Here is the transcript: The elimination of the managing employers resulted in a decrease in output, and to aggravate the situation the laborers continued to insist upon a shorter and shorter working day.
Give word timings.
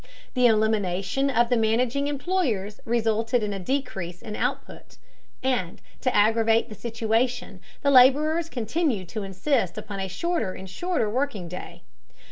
The 0.33 0.47
elimination 0.47 1.29
of 1.29 1.49
the 1.49 1.57
managing 1.57 2.07
employers 2.07 2.79
resulted 2.85 3.43
in 3.43 3.53
a 3.53 3.59
decrease 3.59 4.23
in 4.23 4.35
output, 4.35 4.97
and 5.43 5.79
to 6.01 6.15
aggravate 6.15 6.69
the 6.69 6.73
situation 6.73 7.59
the 7.83 7.91
laborers 7.91 8.49
continued 8.49 9.07
to 9.09 9.21
insist 9.21 9.77
upon 9.77 9.99
a 9.99 10.07
shorter 10.07 10.53
and 10.55 10.67
shorter 10.67 11.07
working 11.07 11.47
day. 11.47 11.83